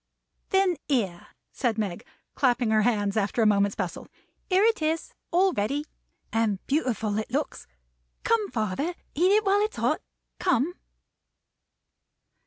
"Then 0.49 0.77
here," 0.87 1.27
said 1.51 1.77
Meg, 1.77 2.03
clapping 2.33 2.71
her 2.71 2.81
hands, 2.81 3.15
after 3.17 3.43
a 3.43 3.45
moment's 3.45 3.75
bustle; 3.75 4.07
"here 4.49 4.63
it 4.63 4.81
is, 4.81 5.13
all 5.29 5.53
ready! 5.53 5.85
And 6.33 6.57
beautiful 6.65 7.19
it 7.19 7.29
looks! 7.29 7.67
Come, 8.23 8.49
father. 8.49 8.95
Eat 9.13 9.31
it 9.31 9.45
while 9.45 9.59
it's 9.59 9.75
hot. 9.77 10.01
Come!" 10.39 10.73